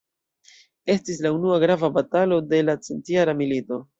Estis 0.93 1.19
la 1.25 1.33
unua 1.35 1.59
grava 1.65 1.91
batalo 1.99 2.41
de 2.55 2.65
la 2.71 2.77
Centjara 2.91 3.39
milito. 3.45 3.83